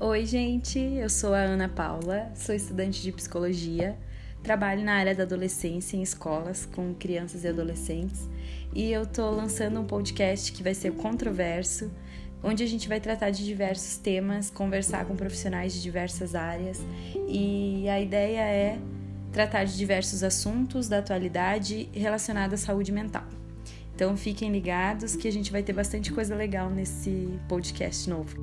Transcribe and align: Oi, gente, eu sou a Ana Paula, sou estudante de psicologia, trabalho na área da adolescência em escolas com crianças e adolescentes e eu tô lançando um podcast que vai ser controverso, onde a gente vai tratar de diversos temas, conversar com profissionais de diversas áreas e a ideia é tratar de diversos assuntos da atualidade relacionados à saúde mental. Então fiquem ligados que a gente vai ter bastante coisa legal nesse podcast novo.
Oi, 0.00 0.24
gente, 0.24 0.78
eu 0.78 1.10
sou 1.10 1.34
a 1.34 1.38
Ana 1.38 1.68
Paula, 1.68 2.30
sou 2.32 2.54
estudante 2.54 3.02
de 3.02 3.10
psicologia, 3.10 3.98
trabalho 4.44 4.84
na 4.84 4.92
área 4.92 5.12
da 5.12 5.24
adolescência 5.24 5.96
em 5.96 6.02
escolas 6.02 6.64
com 6.64 6.94
crianças 6.94 7.42
e 7.42 7.48
adolescentes 7.48 8.28
e 8.72 8.92
eu 8.92 9.04
tô 9.04 9.28
lançando 9.28 9.80
um 9.80 9.84
podcast 9.84 10.52
que 10.52 10.62
vai 10.62 10.72
ser 10.72 10.92
controverso, 10.92 11.90
onde 12.44 12.62
a 12.62 12.66
gente 12.66 12.88
vai 12.88 13.00
tratar 13.00 13.30
de 13.30 13.44
diversos 13.44 13.96
temas, 13.96 14.50
conversar 14.50 15.04
com 15.04 15.16
profissionais 15.16 15.72
de 15.72 15.82
diversas 15.82 16.36
áreas 16.36 16.80
e 17.26 17.88
a 17.88 18.00
ideia 18.00 18.42
é 18.42 18.78
tratar 19.32 19.64
de 19.64 19.76
diversos 19.76 20.22
assuntos 20.22 20.88
da 20.88 20.98
atualidade 20.98 21.88
relacionados 21.92 22.62
à 22.62 22.66
saúde 22.66 22.92
mental. 22.92 23.24
Então 23.96 24.16
fiquem 24.16 24.52
ligados 24.52 25.16
que 25.16 25.26
a 25.26 25.32
gente 25.32 25.50
vai 25.50 25.64
ter 25.64 25.72
bastante 25.72 26.12
coisa 26.12 26.36
legal 26.36 26.70
nesse 26.70 27.36
podcast 27.48 28.08
novo. 28.08 28.36